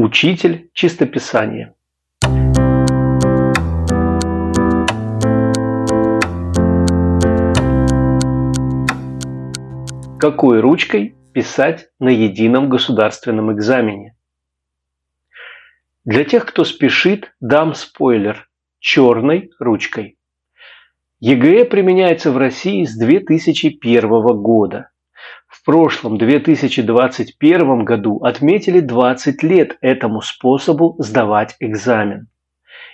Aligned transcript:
Учитель 0.00 0.70
чистописания. 0.74 1.74
Какой 10.20 10.60
ручкой 10.60 11.16
писать 11.32 11.88
на 11.98 12.10
едином 12.10 12.68
государственном 12.68 13.52
экзамене? 13.52 14.14
Для 16.04 16.24
тех, 16.24 16.46
кто 16.46 16.62
спешит, 16.62 17.34
дам 17.40 17.74
спойлер– 17.74 18.48
черной 18.78 19.50
ручкой. 19.58 20.16
ЕГЭ 21.18 21.64
применяется 21.64 22.30
в 22.30 22.36
России 22.36 22.84
с 22.84 22.96
2001 22.96 24.08
года. 24.40 24.90
Прошлом 25.68 26.16
2021 26.16 27.84
году 27.84 28.20
отметили 28.24 28.80
20 28.80 29.42
лет 29.42 29.76
этому 29.82 30.22
способу 30.22 30.96
сдавать 30.98 31.56
экзамен. 31.60 32.28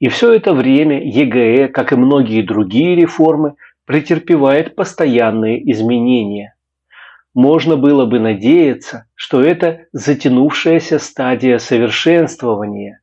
И 0.00 0.08
все 0.08 0.32
это 0.32 0.52
время 0.52 1.00
ЕГЭ, 1.00 1.68
как 1.68 1.92
и 1.92 1.94
многие 1.94 2.42
другие 2.42 2.96
реформы, 2.96 3.54
претерпевает 3.84 4.74
постоянные 4.74 5.70
изменения. 5.70 6.56
Можно 7.34 7.76
было 7.76 8.04
бы 8.04 8.18
надеяться, 8.18 9.06
что 9.14 9.42
это 9.42 9.82
затянувшаяся 9.92 10.98
стадия 10.98 11.58
совершенствования. 11.58 13.00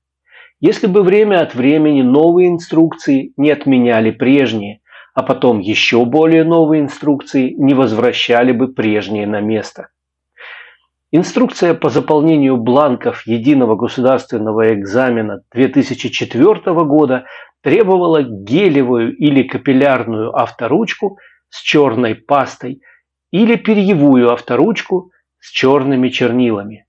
Если 0.59 0.87
бы 0.87 1.03
время 1.03 1.39
от 1.39 1.55
времени 1.55 2.01
новые 2.01 2.49
инструкции 2.49 3.31
не 3.37 3.49
отменяли 3.51 4.11
прежние, 4.11 4.81
а 5.13 5.23
потом 5.23 5.59
еще 5.59 6.03
более 6.05 6.43
новые 6.43 6.81
инструкции 6.81 7.51
не 7.51 7.73
возвращали 7.73 8.51
бы 8.51 8.73
прежние 8.73 9.27
на 9.27 9.41
место. 9.41 9.89
Инструкция 11.11 11.75
по 11.75 11.89
заполнению 11.89 12.57
бланков 12.57 13.27
единого 13.27 13.75
государственного 13.75 14.73
экзамена 14.73 15.41
2004 15.53 16.73
года 16.85 17.25
требовала 17.61 18.23
гелевую 18.23 19.15
или 19.15 19.43
капиллярную 19.43 20.35
авторучку 20.35 21.19
с 21.49 21.61
черной 21.61 22.15
пастой 22.15 22.81
или 23.31 23.55
перьевую 23.55 24.31
авторучку 24.31 25.11
с 25.39 25.51
черными 25.51 26.09
чернилами. 26.09 26.87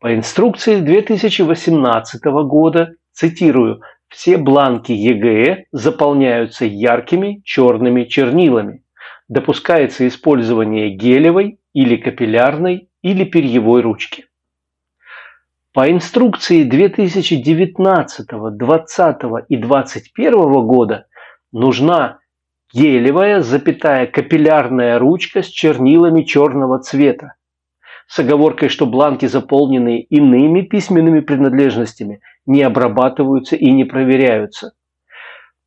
По 0.00 0.14
инструкции 0.14 0.80
2018 0.80 2.22
года, 2.24 2.90
цитирую, 3.12 3.80
все 4.08 4.38
бланки 4.38 4.92
ЕГЭ 4.92 5.66
заполняются 5.72 6.64
яркими 6.64 7.42
черными 7.44 8.04
чернилами. 8.04 8.84
Допускается 9.28 10.08
использование 10.08 10.90
гелевой 10.90 11.60
или 11.74 11.96
капиллярной 11.96 12.88
или 13.02 13.24
перьевой 13.24 13.82
ручки. 13.82 14.24
По 15.74 15.90
инструкции 15.90 16.64
2019, 16.64 18.26
2020 18.26 19.16
и 19.48 19.56
2021 19.56 20.66
года 20.66 21.06
нужна 21.52 22.20
гелевая, 22.72 23.42
запятая 23.42 24.06
капиллярная 24.06 24.98
ручка 24.98 25.42
с 25.42 25.46
чернилами 25.46 26.22
черного 26.22 26.78
цвета 26.78 27.34
с 28.08 28.18
оговоркой, 28.18 28.70
что 28.70 28.86
бланки, 28.86 29.26
заполненные 29.26 30.00
иными 30.02 30.62
письменными 30.62 31.20
принадлежностями, 31.20 32.20
не 32.48 32.62
обрабатываются 32.62 33.54
и 33.54 33.70
не 33.70 33.84
проверяются. 33.84 34.72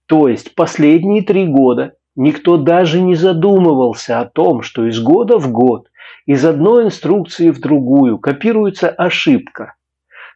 То 0.07 0.27
есть 0.27 0.55
последние 0.55 1.21
три 1.21 1.45
года 1.45 1.93
никто 2.15 2.57
даже 2.57 2.99
не 2.99 3.15
задумывался 3.15 4.19
о 4.19 4.25
том, 4.25 4.61
что 4.63 4.85
из 4.85 5.01
года 5.01 5.37
в 5.37 5.51
год 5.51 5.87
из 6.25 6.43
одной 6.43 6.85
инструкции 6.85 7.51
в 7.51 7.61
другую 7.61 8.19
копируется 8.19 8.89
ошибка. 8.89 9.75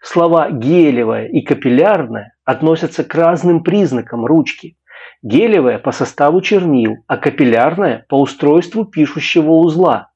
Слова 0.01 0.51
«гелевая» 0.51 1.27
и 1.27 1.41
«капиллярная» 1.41 2.35
относятся 2.45 3.03
к 3.03 3.13
разным 3.15 3.63
признакам 3.63 4.25
ручки. 4.25 4.77
Гелевая 5.23 5.79
по 5.79 5.91
составу 5.91 6.41
чернил, 6.41 6.97
а 7.07 7.17
капиллярная 7.17 8.05
по 8.07 8.21
устройству 8.21 8.85
пишущего 8.85 9.51
узла– 9.51 10.11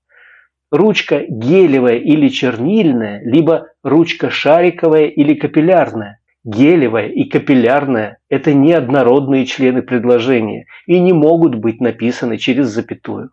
ручка 0.72 1.26
гелевая 1.28 1.98
или 1.98 2.28
чернильная, 2.30 3.22
либо 3.24 3.68
ручка 3.84 4.30
шариковая 4.30 5.06
или 5.06 5.34
капиллярная. 5.34 6.20
Гелевая 6.44 7.10
и 7.10 7.26
капиллярная– 7.26 8.20
это 8.30 8.54
неоднородные 8.54 9.46
члены 9.46 9.82
предложения 9.82 10.66
и 10.88 11.00
не 11.00 11.12
могут 11.12 11.56
быть 11.56 11.82
написаны 11.82 12.38
через 12.38 12.68
запятую. 12.68 13.32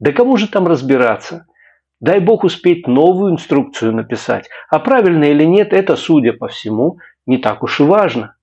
Да 0.00 0.12
кому 0.12 0.36
же 0.36 0.48
там 0.48 0.66
разбираться? 0.66 1.46
Дай 2.00 2.18
бог 2.18 2.44
успеть 2.44 2.88
новую 2.88 3.32
инструкцию 3.32 3.94
написать, 3.94 4.48
а 4.68 4.78
правильно 4.78 5.24
или 5.24 5.44
нет, 5.44 5.72
это, 5.72 5.96
судя 5.96 6.32
по 6.32 6.48
всему, 6.48 6.98
не 7.24 7.38
так 7.38 7.62
уж 7.62 7.80
и 7.80 7.84
важно. 7.84 8.36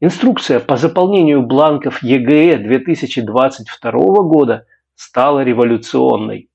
Инструкция 0.00 0.60
по 0.60 0.76
заполнению 0.76 1.42
бланков 1.42 2.02
ЕГЭ 2.02 2.58
2022 2.58 3.90
года 3.90 4.66
стала 4.94 5.42
революционной. 5.42 6.49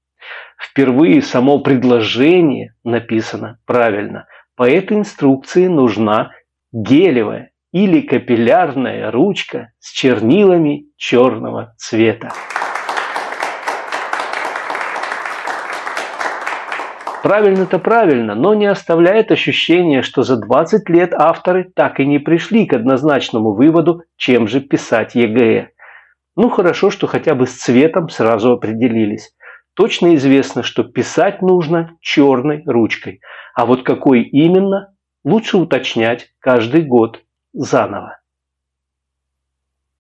Впервые 0.58 1.22
само 1.22 1.60
предложение 1.60 2.74
написано 2.84 3.60
правильно. 3.66 4.28
По 4.56 4.70
этой 4.70 4.98
инструкции 4.98 5.68
нужна 5.68 6.32
гелевая 6.72 7.52
или 7.72 8.02
капиллярная 8.02 9.12
ручка 9.12 9.72
с 9.80 9.92
чернилами 9.92 10.86
черного 10.98 11.74
цвета. 11.78 12.32
Правильно-то 17.26 17.80
правильно, 17.80 18.36
но 18.36 18.54
не 18.54 18.68
оставляет 18.68 19.32
ощущения, 19.32 20.04
что 20.04 20.22
за 20.22 20.38
20 20.38 20.88
лет 20.90 21.12
авторы 21.16 21.72
так 21.76 22.00
и 22.00 22.06
не 22.06 22.20
пришли 22.20 22.68
к 22.68 22.74
однозначному 22.74 23.54
выводу, 23.54 24.04
чем 24.16 24.48
же 24.48 24.62
писать 24.62 25.16
ЕГЭ. 25.16 25.70
Ну 26.36 26.50
хорошо, 26.50 26.92
что 26.92 27.08
хотя 27.08 27.34
бы 27.34 27.48
с 27.48 27.56
цветом 27.56 28.10
сразу 28.10 28.52
определились. 28.52 29.34
Точно 29.76 30.16
известно, 30.16 30.64
что 30.64 30.84
писать 30.84 31.42
нужно 31.42 31.98
черной 32.00 32.64
ручкой, 32.66 33.22
а 33.54 33.66
вот 33.66 33.84
какой 33.84 34.22
именно, 34.24 34.96
лучше 35.24 35.58
уточнять 35.58 36.30
каждый 36.40 36.84
год 36.84 37.22
заново. 37.54 38.20